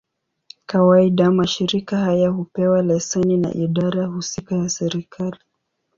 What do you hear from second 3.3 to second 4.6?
na idara husika